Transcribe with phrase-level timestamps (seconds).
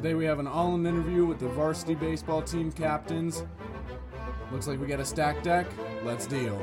[0.00, 3.42] Today we have an all-in interview with the varsity baseball team captains.
[4.50, 5.66] Looks like we got a stack deck.
[6.02, 6.58] Let's deal.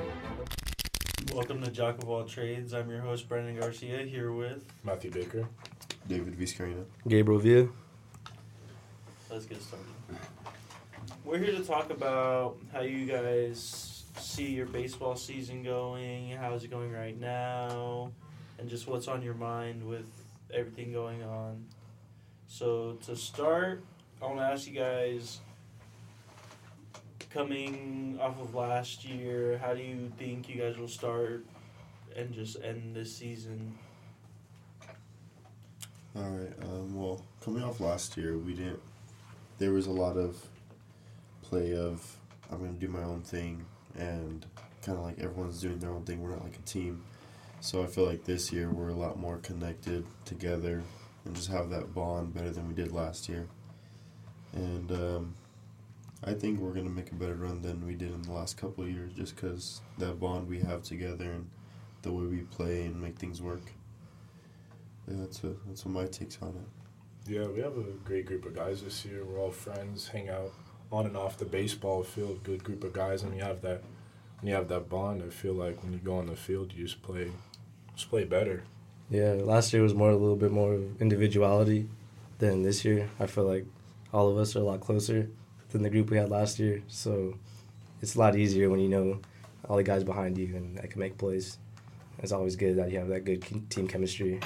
[1.31, 2.73] Welcome to Jock of All Trades.
[2.73, 4.65] I'm your host Branden Garcia here with.
[4.84, 5.47] Matthew Baker.
[6.07, 6.86] David Vizcaino.
[7.07, 7.68] Gabriel Villa.
[9.29, 9.85] Let's get started.
[11.23, 16.71] We're here to talk about how you guys see your baseball season going, how's it
[16.71, 18.11] going right now,
[18.57, 20.09] and just what's on your mind with
[20.51, 21.63] everything going on.
[22.47, 23.83] So to start,
[24.21, 25.39] I want to ask you guys
[27.29, 31.45] coming off of last year, how do you think you guys will start
[32.15, 33.77] and just end this season?
[36.15, 36.53] All right.
[36.63, 38.81] Um, well, coming off last year, we didn't.
[39.59, 40.37] There was a lot of
[41.43, 42.17] play of
[42.51, 44.45] I'm gonna do my own thing, and
[44.81, 46.21] kind of like everyone's doing their own thing.
[46.23, 47.03] We're not like a team,
[47.59, 50.81] so I feel like this year we're a lot more connected together,
[51.27, 53.48] and just have that bond better than we did last year.
[54.54, 55.35] And um,
[56.24, 58.85] I think we're gonna make a better run than we did in the last couple
[58.85, 61.49] of years, just because that bond we have together and
[62.01, 63.62] the way we play and make things work.
[65.07, 67.31] Yeah, that's a, that's what my takes on it.
[67.31, 69.25] Yeah, we have a great group of guys this year.
[69.25, 70.53] We're all friends, hang out
[70.91, 72.44] on and off the baseball field.
[72.44, 73.84] Good group of guys, and you have that.
[74.40, 76.85] When you have that bond, I feel like when you go on the field, you
[76.85, 77.31] just play,
[77.96, 78.63] just play better.
[79.09, 81.88] Yeah, last year was more a little bit more of individuality
[82.40, 83.09] than this year.
[83.19, 83.66] I feel like
[84.13, 85.30] all of us are a lot closer
[85.72, 86.84] than the group we had last year.
[86.88, 87.35] So
[88.02, 89.19] it's a lot easier when you know
[89.68, 91.58] all the guys behind you and that can make plays.
[92.19, 94.40] It's always good that you have that good team chemistry.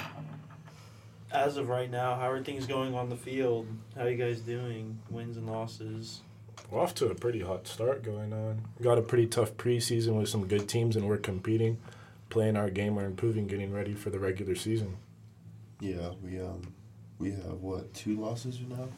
[1.32, 3.66] As of right now, how are things going on the field?
[3.96, 4.98] How are you guys doing?
[5.10, 6.20] Wins and losses?
[6.70, 8.62] We're off to a pretty hot start going on.
[8.78, 11.78] We got a pretty tough preseason with some good teams, and we're competing,
[12.32, 14.96] playing our game, we're improving, getting ready for the regular season.
[15.80, 16.72] Yeah, we um
[17.18, 18.88] we have what two losses now,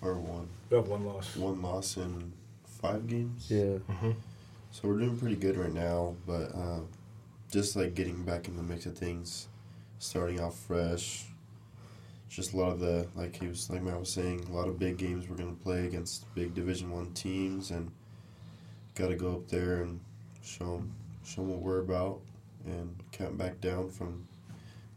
[0.00, 1.36] or one We have one loss.
[1.36, 2.32] one loss in
[2.64, 3.46] five games.
[3.50, 3.78] Yeah.
[3.90, 4.12] Mm-hmm.
[4.70, 6.88] So we're doing pretty good right now, but um,
[7.50, 9.48] just like getting back in the mix of things,
[9.98, 11.26] starting off fresh.
[12.30, 14.78] Just a lot of the like he was like Matt was saying, a lot of
[14.78, 17.90] big games we're gonna play against big Division One teams, and
[18.94, 20.00] got to go up there and
[20.42, 20.94] show them
[21.24, 22.20] show 'em what we're about,
[22.66, 24.26] and can't back down from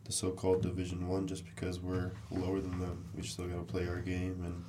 [0.05, 3.05] the so-called Division One just because we're lower than them.
[3.15, 4.63] We still gotta play our game and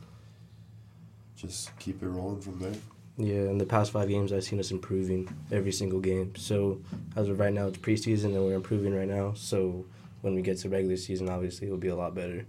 [1.37, 2.75] just keep it rolling from there.
[3.19, 6.34] Yeah, in the past five games, I've seen us improving every single game.
[6.37, 6.81] So
[7.17, 9.33] as of right now, it's preseason and we're improving right now.
[9.34, 9.87] So
[10.21, 12.45] when we get to regular season, obviously it'll be a lot better.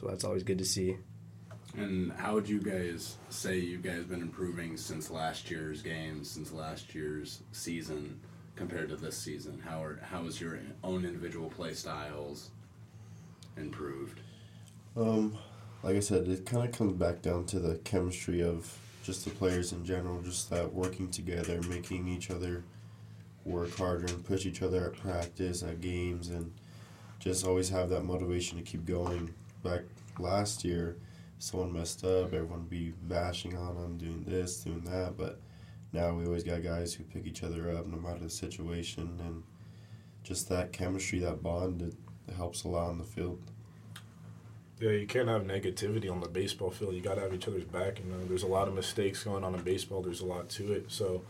[0.00, 0.96] So that's always good to see.
[1.76, 6.50] And how would you guys say you guys been improving since last year's games, since
[6.50, 8.18] last year's season
[8.56, 9.62] compared to this season?
[9.64, 12.50] How are how has your own individual play styles
[13.56, 14.20] improved?
[14.96, 15.36] Um,
[15.82, 19.30] like I said, it kind of comes back down to the chemistry of just the
[19.30, 22.64] players in general, just that working together, making each other
[23.44, 26.52] work harder and push each other at practice, at games, and
[27.20, 29.32] just always have that motivation to keep going.
[29.62, 29.82] Back
[30.18, 30.96] last year,
[31.38, 35.40] someone messed up, everyone be bashing on them, doing this, doing that, but
[35.96, 39.42] now we always got guys who pick each other up no matter the situation, and
[40.22, 41.94] just that chemistry, that bond, it,
[42.36, 43.40] helps a lot on the field.
[44.80, 46.94] Yeah, you can't have negativity on the baseball field.
[46.94, 48.00] You got to have each other's back.
[48.00, 50.02] You know, there's a lot of mistakes going on in baseball.
[50.02, 50.86] There's a lot to it.
[50.88, 51.22] So,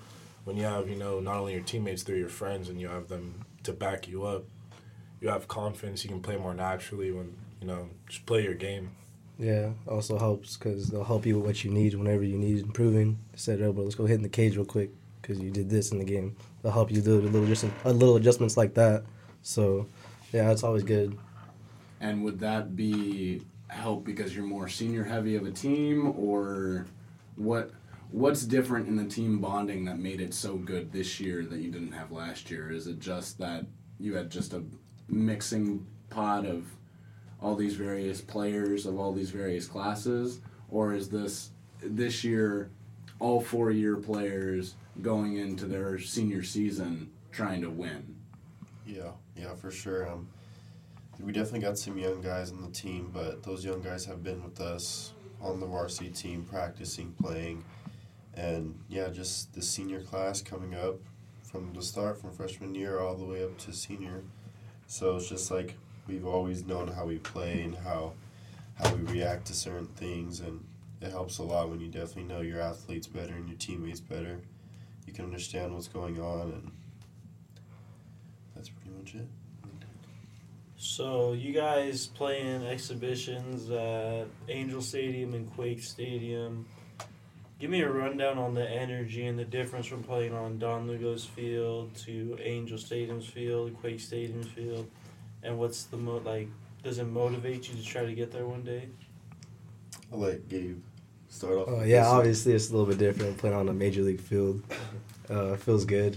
[0.45, 3.09] when you have, you know, not only your teammates, they're your friends, and you have
[3.09, 4.45] them to back you up,
[5.21, 6.03] you have confidence.
[6.03, 8.91] You can play more naturally when, you know, just play your game.
[9.39, 13.19] Yeah, also helps because they'll help you with what you need whenever you need improving.
[13.35, 15.93] Said, "Oh, bro, let's go hit in the cage real quick because you did this
[15.93, 19.05] in the game." They'll help you do a little just a little adjustments like that.
[19.43, 19.87] So,
[20.33, 21.19] yeah, it's always good.
[22.01, 26.87] And would that be help because you're more senior heavy of a team, or
[27.37, 27.73] what?
[28.13, 31.71] What's different in the team bonding that made it so good this year that you
[31.71, 32.71] didn't have last year?
[32.71, 33.67] Is it just that
[33.99, 34.63] you had just a
[35.09, 36.65] mixing pot of
[37.47, 41.51] all these various players of all these various classes, or is this
[41.81, 42.71] this year
[43.21, 48.17] all four year players going into their senior season trying to win?
[48.85, 50.09] Yeah, yeah, for sure.
[50.09, 50.27] Um,
[51.21, 54.43] we definitely got some young guys on the team, but those young guys have been
[54.43, 57.65] with us on the varsity team, practicing, playing,
[58.35, 60.97] and yeah, just the senior class coming up
[61.45, 64.25] from the start, from freshman year all the way up to senior.
[64.89, 68.13] So it's just like we've always known how we play and how
[68.75, 70.63] how we react to certain things, and
[71.01, 74.39] it helps a lot when you definitely know your athletes better and your teammates better.
[75.07, 76.71] You can understand what's going on, and
[78.55, 79.27] that's pretty much it.
[80.79, 86.67] So you guys play in exhibitions at Angel Stadium and Quake Stadium.
[87.59, 91.25] Give me a rundown on the energy and the difference from playing on Don Lugo's
[91.25, 94.87] field to Angel Stadium's field, Quake Stadium's field,
[95.47, 96.49] and what's the mo like?
[96.83, 98.89] Does it motivate you to try to get there one day?
[100.13, 100.83] I'll let Gabe
[101.29, 101.69] start off.
[101.69, 102.19] Oh yeah, this one.
[102.19, 104.63] obviously it's a little bit different playing on a major league field.
[105.29, 106.17] Uh, feels good.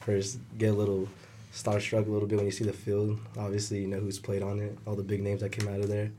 [0.00, 1.06] First, get a little
[1.52, 3.20] starstruck a little bit when you see the field.
[3.36, 5.88] Obviously, you know who's played on it, all the big names that came out of
[5.88, 6.10] there,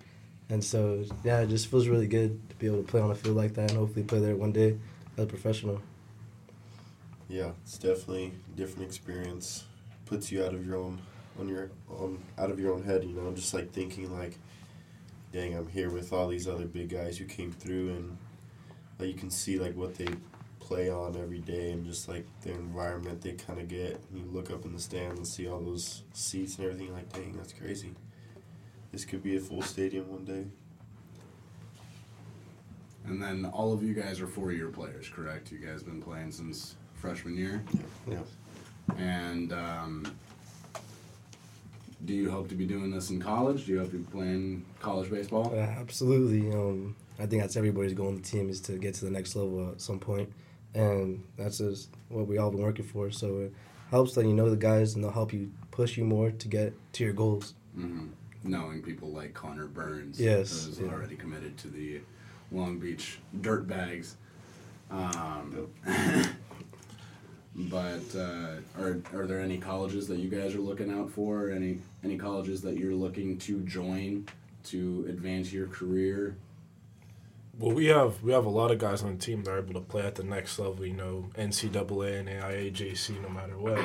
[0.49, 3.15] and so yeah, it just feels really good to be able to play on a
[3.15, 4.77] field like that and hopefully play there one day
[5.17, 5.81] as a professional.
[7.27, 9.63] Yeah, it's definitely a different experience.
[10.05, 10.99] Puts you out of your own
[11.39, 14.37] on your on out of your own head, you know, just like thinking like,
[15.31, 18.17] dang, I'm here with all these other big guys who came through and
[18.99, 20.07] like you can see like what they
[20.59, 23.99] play on every day and just like the environment they kind of get.
[24.13, 26.93] You look up in the stands and see all those seats and everything.
[26.93, 27.91] Like, dang, that's crazy.
[28.91, 30.45] This could be a full stadium one day.
[33.05, 35.51] And then all of you guys are four-year players, correct?
[35.51, 37.63] You guys been playing since freshman year,
[38.07, 38.19] Yeah.
[38.97, 40.05] and um,
[42.05, 43.65] do you hope to be doing this in college?
[43.65, 45.51] Do you hope to be playing college baseball?
[45.53, 46.51] Uh, absolutely.
[46.51, 49.35] Um, I think that's everybody's goal on the team is to get to the next
[49.35, 50.31] level at some point,
[50.73, 53.11] and that's just what we all been working for.
[53.11, 53.53] So it
[53.91, 56.73] helps that you know the guys, and they'll help you push you more to get
[56.93, 57.53] to your goals.
[57.75, 58.07] hmm
[58.41, 60.87] Knowing people like Connor Burns, Yes, who's yeah.
[60.87, 61.99] already committed to the
[62.53, 64.13] Long Beach Dirtbags.
[64.89, 65.67] Um,
[67.67, 71.49] but uh, are are there any colleges that you guys are looking out for?
[71.49, 74.25] Any any colleges that you're looking to join
[74.65, 76.37] to advance your career?
[77.57, 79.73] Well, we have we have a lot of guys on the team that are able
[79.73, 80.85] to play at the next level.
[80.85, 83.83] You know, NCAA and AIA, JC, no matter what.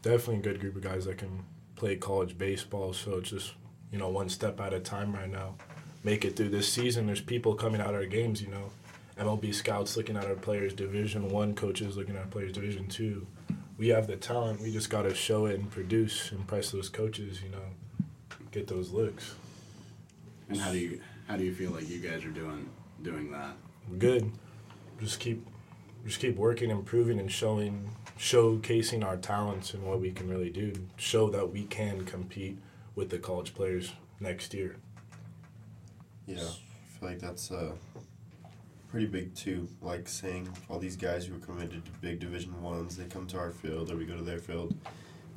[0.00, 1.44] Definitely a good group of guys that can
[1.76, 2.94] play college baseball.
[2.94, 3.52] So it's just
[3.92, 5.56] you know one step at a time right now.
[6.02, 7.06] Make it through this season.
[7.06, 8.40] There's people coming out of our games.
[8.40, 8.70] You know,
[9.18, 10.72] MLB scouts looking at our players.
[10.72, 12.52] Division one coaches looking at our players.
[12.52, 13.26] Division two.
[13.76, 14.60] We have the talent.
[14.60, 17.42] We just got to show it and produce, and impress those coaches.
[17.42, 18.06] You know,
[18.50, 19.34] get those looks.
[20.48, 22.68] And how do you how do you feel like you guys are doing
[23.02, 23.54] doing that?
[23.98, 24.30] good.
[25.00, 25.46] Just keep
[26.04, 30.72] just keep working, improving and showing showcasing our talents and what we can really do.
[30.96, 32.58] Show that we can compete
[32.94, 34.76] with the college players next year.
[36.26, 37.72] Yeah, I feel like that's uh,
[38.90, 39.68] pretty big too.
[39.80, 43.38] Like saying all these guys who are committed to big Division ones, they come to
[43.38, 44.74] our field or we go to their field,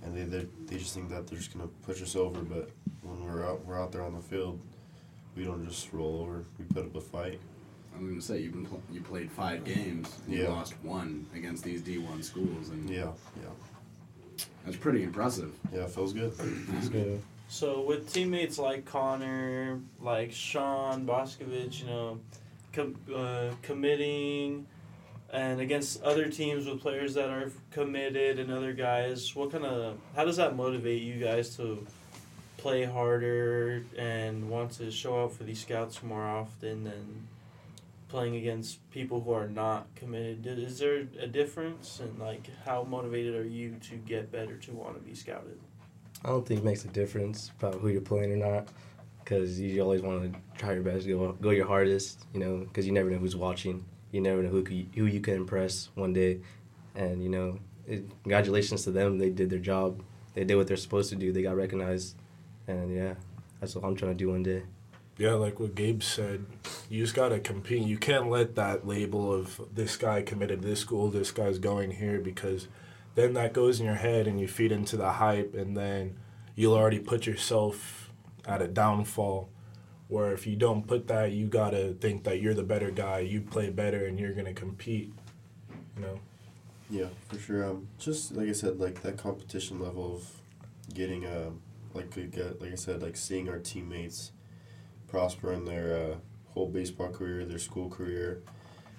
[0.04, 2.42] and they they, they just think that they're just gonna push us over.
[2.42, 2.70] But
[3.02, 4.60] when we're out we're out there on the field,
[5.36, 6.46] we don't just roll over.
[6.60, 7.40] We put up a fight.
[7.96, 10.10] I was gonna say you've been pl- you played five games.
[10.28, 10.50] You Yeah.
[10.50, 13.50] lost one against these D one schools, and Yeah, yeah,
[14.66, 15.54] that's pretty impressive.
[15.72, 15.82] yeah.
[15.84, 16.34] It feels good.
[16.78, 17.22] It's good.
[17.50, 22.20] So with teammates like Connor, like Sean Boscovich, you know,
[22.74, 24.68] com- uh, committing,
[25.32, 29.98] and against other teams with players that are committed and other guys, what kind of
[30.16, 31.86] how does that motivate you guys to
[32.58, 37.28] play harder and want to show up for these scouts more often than
[38.10, 40.46] playing against people who are not committed?
[40.46, 44.96] Is there a difference and like how motivated are you to get better to want
[44.96, 45.60] to be scouted?
[46.24, 48.68] I don't think it makes a difference about who you're playing or not,
[49.24, 52.86] because you always want to try your best, go go your hardest, you know, because
[52.86, 53.86] you never know who's watching.
[54.12, 54.64] You never know who
[54.96, 56.42] who you can impress one day,
[56.96, 59.18] and you know, it, congratulations to them.
[59.18, 60.02] They did their job.
[60.34, 61.32] They did what they're supposed to do.
[61.32, 62.16] They got recognized,
[62.68, 63.16] and yeah,
[63.60, 64.64] that's what I'm trying to do one day.
[65.18, 66.46] Yeah, like what Gabe said,
[66.90, 67.84] you just gotta compete.
[67.84, 71.92] You can't let that label of this guy committed to this school, this guy's going
[71.92, 72.68] here, because
[73.14, 76.18] then that goes in your head and you feed into the hype, and then
[76.56, 78.03] you'll already put yourself
[78.46, 79.50] at a downfall.
[80.08, 83.42] Where if you don't put that, you gotta think that you're the better guy, you
[83.42, 85.14] play better, and you're gonna compete.
[85.96, 86.20] You know.
[86.90, 87.66] Yeah, for sure.
[87.66, 90.28] Um, just like I said, like that competition level of
[90.94, 91.52] getting uh,
[91.94, 94.32] like we get, like I said, like seeing our teammates
[95.08, 96.16] prosper in their uh,
[96.54, 98.42] whole baseball career, their school career.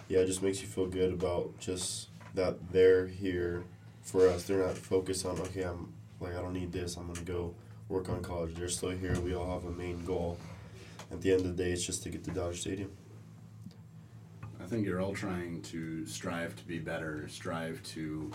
[0.08, 3.64] Yeah, it just makes you feel good about just that they're here
[4.02, 4.44] for us.
[4.44, 6.96] They're not focused on okay, I'm like I don't need this.
[6.96, 7.54] I'm gonna go
[7.94, 8.54] work on college.
[8.56, 9.18] They're still here.
[9.20, 10.36] We all have a main goal.
[11.12, 12.90] At the end of the day, it's just to get to Dodger Stadium.
[14.60, 18.32] I think you're all trying to strive to be better, strive to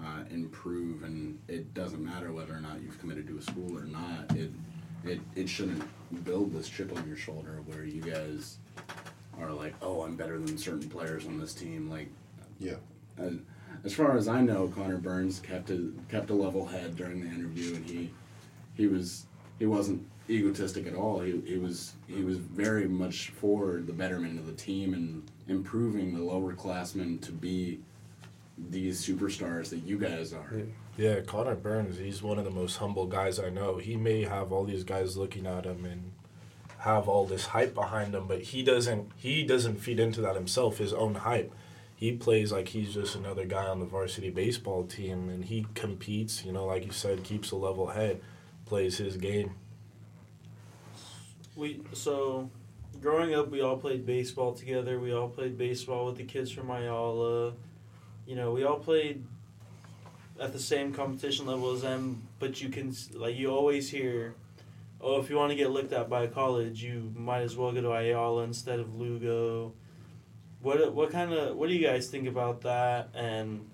[0.00, 3.84] uh, improve, and it doesn't matter whether or not you've committed to a school or
[3.84, 4.34] not.
[4.34, 4.50] It
[5.04, 5.84] it it shouldn't
[6.24, 8.56] build this chip on your shoulder where you guys
[9.38, 11.90] are like, oh, I'm better than certain players on this team.
[11.90, 12.08] Like,
[12.58, 12.76] Yeah.
[13.18, 13.34] as,
[13.84, 17.28] as far as I know, Connor Burns kept a kept a level head during the
[17.28, 18.10] interview, and he
[18.74, 19.26] he was
[19.58, 21.20] he wasn't egotistic at all.
[21.20, 26.14] He, he was he was very much for the betterment of the team and improving
[26.14, 27.80] the lower classmen to be
[28.56, 30.62] these superstars that you guys are.
[30.96, 31.20] Yeah.
[31.20, 33.78] Connor Burns, he's one of the most humble guys I know.
[33.78, 36.12] He may have all these guys looking at him and
[36.78, 40.78] have all this hype behind him, but he doesn't he doesn't feed into that himself,
[40.78, 41.52] his own hype.
[41.96, 46.44] He plays like he's just another guy on the varsity baseball team and he competes,
[46.44, 48.20] you know, like you said, keeps a level head,
[48.66, 49.54] plays his game.
[51.56, 52.50] We so
[53.00, 54.98] growing up, we all played baseball together.
[54.98, 57.52] We all played baseball with the kids from Ayala.
[58.26, 59.24] You know, we all played
[60.40, 62.26] at the same competition level as them.
[62.38, 64.34] But you can like you always hear,
[65.00, 67.82] oh, if you want to get looked at by college, you might as well go
[67.82, 69.72] to Ayala instead of Lugo.
[70.60, 73.10] What what kind of what do you guys think about that?
[73.14, 73.68] And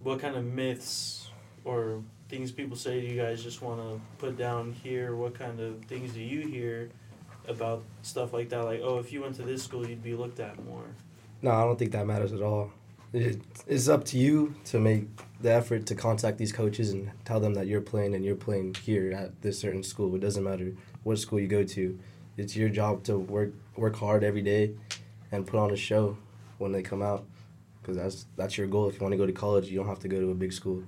[0.00, 1.28] what kind of myths
[1.64, 2.02] or
[2.34, 5.14] things people say do you guys just want to put down here?
[5.14, 6.90] What kind of things do you hear
[7.46, 8.64] about stuff like that?
[8.64, 10.84] Like, oh, if you went to this school, you'd be looked at more.
[11.42, 12.72] No, I don't think that matters at all.
[13.12, 15.06] It, it's up to you to make
[15.40, 18.74] the effort to contact these coaches and tell them that you're playing and you're playing
[18.82, 20.12] here at this certain school.
[20.16, 20.72] It doesn't matter
[21.04, 21.96] what school you go to.
[22.36, 24.74] It's your job to work work hard every day
[25.30, 26.16] and put on a show
[26.58, 27.24] when they come out
[27.80, 28.88] because that's that's your goal.
[28.88, 30.52] If you want to go to college, you don't have to go to a big
[30.52, 30.82] school.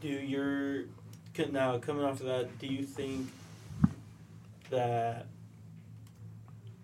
[0.00, 0.84] Do your
[1.50, 2.58] now coming off of that?
[2.58, 3.28] Do you think
[4.70, 5.26] that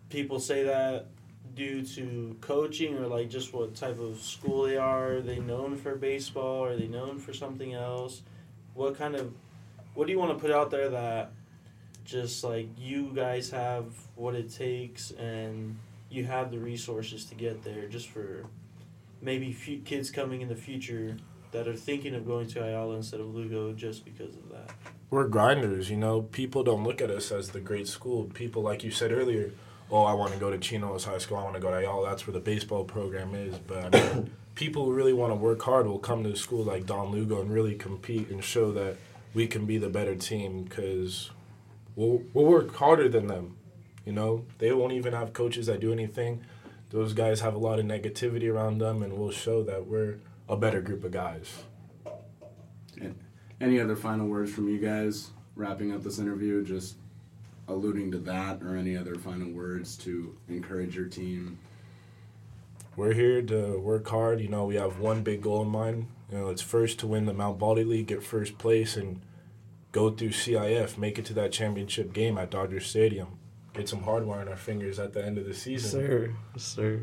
[0.09, 1.07] people say that
[1.55, 5.17] due to coaching or like just what type of school they are?
[5.17, 6.65] Are they known for baseball?
[6.65, 8.23] Are they known for something else?
[8.75, 9.33] What kind of
[9.95, 11.33] what do you want to put out there that
[12.05, 15.77] just like you guys have what it takes and
[16.11, 18.45] you have the resources to get there just for
[19.21, 21.17] maybe few kids coming in the future
[21.53, 24.71] that are thinking of going to Ayala instead of Lugo just because of that.
[25.11, 26.23] We're grinders, you know.
[26.23, 28.25] People don't look at us as the great school.
[28.25, 29.53] People, like you said earlier,
[29.91, 31.37] oh, I want to go to Chino's High School.
[31.37, 32.09] I want to go to Ayala.
[32.09, 33.57] That's where the baseball program is.
[33.59, 36.65] But I mean, people who really want to work hard will come to a school
[36.65, 38.97] like Don Lugo and really compete and show that
[39.33, 41.31] we can be the better team because
[41.95, 43.57] we'll, we'll work harder than them.
[44.05, 46.43] You know, they won't even have coaches that do anything.
[46.91, 50.57] Those guys have a lot of negativity around them, and we'll show that we're a
[50.57, 51.63] better group of guys.
[53.61, 56.63] Any other final words from you guys wrapping up this interview?
[56.63, 56.97] Just
[57.69, 61.59] alluding to that, or any other final words to encourage your team?
[62.97, 64.41] We're here to work hard.
[64.41, 66.07] You know, we have one big goal in mind.
[66.31, 69.21] You know, it's first to win the Mount Baldy League, get first place, and
[69.93, 73.39] go through CIF, make it to that championship game at Dodger Stadium.
[73.75, 75.91] Get some hardware in our fingers at the end of the Yes, season.
[75.91, 76.35] sir.
[76.55, 77.01] Yes, sir.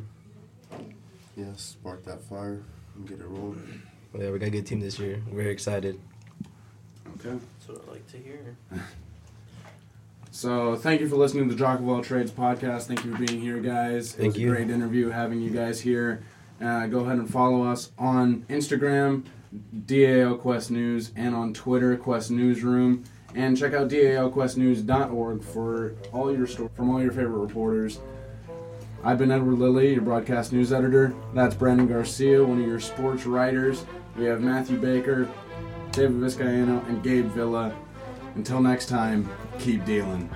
[1.36, 2.64] Yeah, spark that fire
[2.96, 3.82] and get it rolling.
[4.18, 5.22] Yeah, we got a good team this year.
[5.32, 6.00] We're excited.
[7.20, 7.38] Okay.
[7.38, 8.58] That's what I like to hear.
[10.36, 12.86] So thank you for listening to the Jock of All Trades podcast.
[12.88, 14.16] Thank you for being here, guys.
[14.16, 14.52] It Thank was you.
[14.52, 16.24] a great interview having you guys here.
[16.60, 19.26] Uh, go ahead and follow us on Instagram,
[19.86, 23.04] DAL Quest News, and on Twitter, Quest Newsroom.
[23.36, 28.00] And check out dalquestnews.org for all your sto- from all your favorite reporters.
[29.06, 31.14] I've been Edward Lilly, your broadcast news editor.
[31.34, 33.86] That's Branden Garcia, one of your sports writers.
[34.16, 35.30] We have Matthew Baker,
[35.92, 37.76] David Vizcaino, and Gabe Villa.
[38.36, 39.30] Until next time,
[39.60, 40.30] keep dealing.